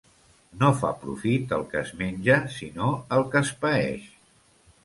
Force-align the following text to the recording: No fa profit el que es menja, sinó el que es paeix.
No 0.61 0.69
fa 0.77 0.89
profit 1.03 1.53
el 1.57 1.67
que 1.73 1.83
es 1.83 1.93
menja, 2.01 2.39
sinó 2.57 2.91
el 3.19 3.29
que 3.35 3.45
es 3.47 3.53
paeix. 3.67 4.13